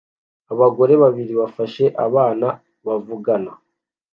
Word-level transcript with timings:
Abagore 0.53 0.93
babiri 1.03 1.33
bafashe 1.41 1.85
abana 2.05 2.47
bavugana 2.85 3.51